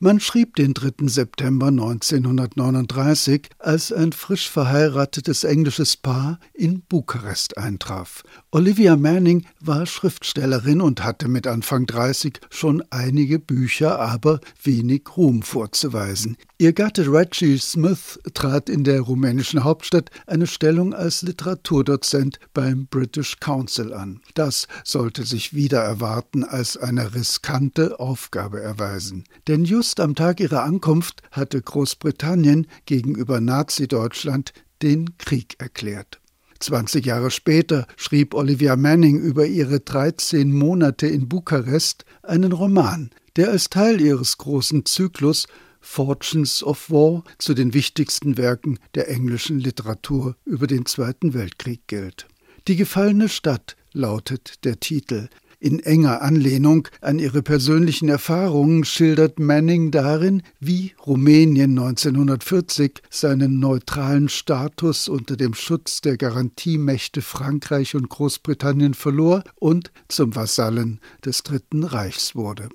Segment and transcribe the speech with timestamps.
[0.00, 1.08] man schrieb den 3.
[1.08, 8.22] September 1939, als ein frisch verheiratetes englisches Paar in Bukarest eintraf.
[8.52, 15.42] Olivia Manning war Schriftstellerin und hatte mit Anfang 30 schon einige Bücher, aber wenig Ruhm
[15.42, 16.36] vorzuweisen.
[16.58, 23.38] Ihr Gatte Reggie Smith trat in der rumänischen Hauptstadt eine Stellung als Literaturdozent beim British
[23.40, 24.20] Council an.
[24.34, 29.24] Das sollte sich wieder erwarten als eine riskante Aufgabe erweisen.
[29.46, 34.52] Denn just Just am Tag ihrer Ankunft hatte Großbritannien gegenüber Nazi-Deutschland
[34.82, 36.20] den Krieg erklärt.
[36.60, 43.48] 20 Jahre später schrieb Olivia Manning über ihre 13 Monate in Bukarest einen Roman, der
[43.48, 45.46] als Teil ihres großen Zyklus
[45.80, 52.28] Fortunes of War zu den wichtigsten Werken der englischen Literatur über den Zweiten Weltkrieg gilt.
[52.66, 59.90] Die gefallene Stadt lautet der Titel, in enger Anlehnung an ihre persönlichen Erfahrungen schildert Manning
[59.90, 68.94] darin, wie Rumänien 1940 seinen neutralen Status unter dem Schutz der Garantiemächte Frankreich und Großbritannien
[68.94, 72.68] verlor und zum Vasallen des Dritten Reichs wurde.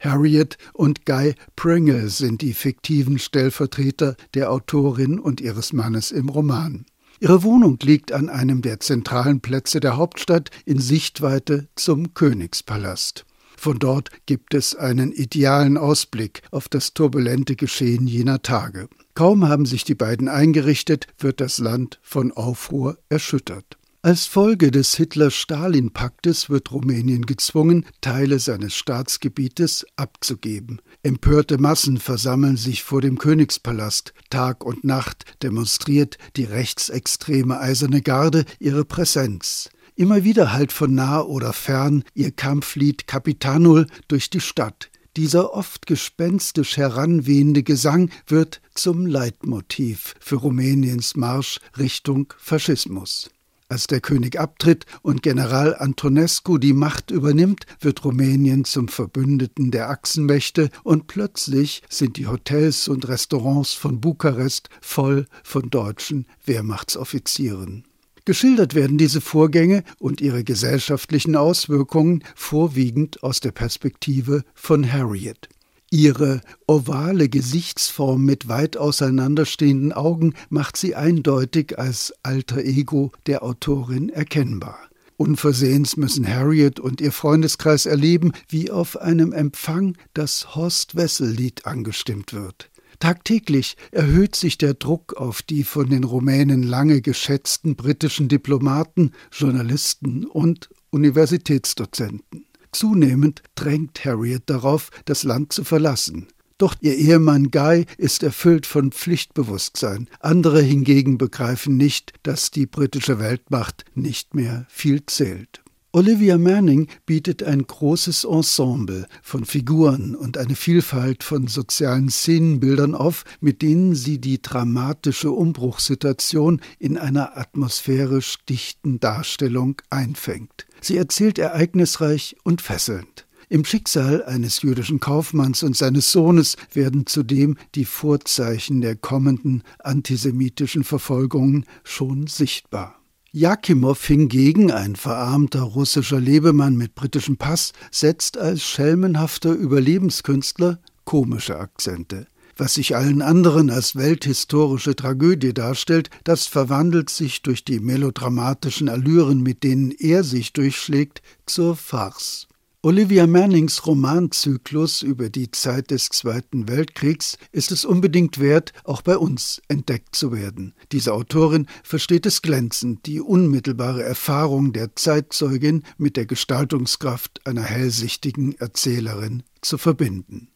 [0.00, 6.84] Harriet und Guy Pringle sind die fiktiven Stellvertreter der Autorin und ihres Mannes im Roman.
[7.20, 13.24] Ihre Wohnung liegt an einem der zentralen Plätze der Hauptstadt in Sichtweite zum Königspalast.
[13.56, 18.88] Von dort gibt es einen idealen Ausblick auf das turbulente Geschehen jener Tage.
[19.14, 23.78] Kaum haben sich die beiden eingerichtet, wird das Land von Aufruhr erschüttert.
[24.04, 30.82] Als Folge des Hitler-Stalin-Paktes wird Rumänien gezwungen, Teile seines Staatsgebietes abzugeben.
[31.02, 34.12] Empörte Massen versammeln sich vor dem Königspalast.
[34.28, 39.70] Tag und Nacht demonstriert die rechtsextreme Eiserne Garde ihre Präsenz.
[39.96, 44.90] Immer wieder hallt von nah oder fern ihr Kampflied Capitanul durch die Stadt.
[45.16, 53.30] Dieser oft gespenstisch heranwehende Gesang wird zum Leitmotiv für Rumäniens Marsch Richtung Faschismus.
[53.74, 59.90] Als der König abtritt und General Antonescu die Macht übernimmt, wird Rumänien zum Verbündeten der
[59.90, 67.82] Achsenmächte und plötzlich sind die Hotels und Restaurants von Bukarest voll von deutschen Wehrmachtsoffizieren.
[68.24, 75.48] Geschildert werden diese Vorgänge und ihre gesellschaftlichen Auswirkungen vorwiegend aus der Perspektive von Harriet.
[75.94, 84.08] Ihre ovale Gesichtsform mit weit auseinanderstehenden Augen macht sie eindeutig als alter Ego der Autorin
[84.08, 84.76] erkennbar.
[85.18, 92.32] Unversehens müssen Harriet und ihr Freundeskreis erleben, wie auf einem Empfang das Horst Wessel-Lied angestimmt
[92.32, 92.72] wird.
[92.98, 100.24] Tagtäglich erhöht sich der Druck auf die von den Rumänen lange geschätzten britischen Diplomaten, Journalisten
[100.24, 102.46] und Universitätsdozenten.
[102.74, 106.28] Zunehmend drängt Harriet darauf, das Land zu verlassen.
[106.58, 110.08] Doch ihr Ehemann Guy ist erfüllt von Pflichtbewusstsein.
[110.20, 115.63] Andere hingegen begreifen nicht, dass die britische Weltmacht nicht mehr viel zählt.
[115.94, 123.24] Olivia Manning bietet ein großes Ensemble von Figuren und eine Vielfalt von sozialen Szenenbildern auf,
[123.40, 130.66] mit denen sie die dramatische Umbruchssituation in einer atmosphärisch dichten Darstellung einfängt.
[130.80, 133.28] Sie erzählt ereignisreich und fesselnd.
[133.48, 140.82] Im Schicksal eines jüdischen Kaufmanns und seines Sohnes werden zudem die Vorzeichen der kommenden antisemitischen
[140.82, 143.03] Verfolgungen schon sichtbar.
[143.36, 152.28] Jakimow hingegen, ein verarmter russischer Lebemann mit britischem Pass, setzt als schelmenhafter Überlebenskünstler komische Akzente.
[152.56, 159.42] Was sich allen anderen als welthistorische Tragödie darstellt, das verwandelt sich durch die melodramatischen Allüren,
[159.42, 162.46] mit denen er sich durchschlägt, zur Farce.
[162.84, 169.16] Olivia Mannings Romanzyklus über die Zeit des Zweiten Weltkriegs ist es unbedingt wert, auch bei
[169.16, 170.74] uns entdeckt zu werden.
[170.92, 178.54] Diese Autorin versteht es glänzend, die unmittelbare Erfahrung der Zeitzeugin mit der Gestaltungskraft einer hellsichtigen
[178.58, 180.48] Erzählerin zu verbinden.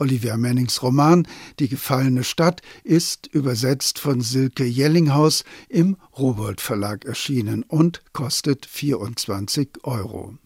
[0.00, 1.28] Olivia Mannings Roman
[1.60, 9.84] Die gefallene Stadt ist übersetzt von Silke Jellinghaus im Rowold Verlag erschienen und kostet 24
[9.84, 10.36] Euro.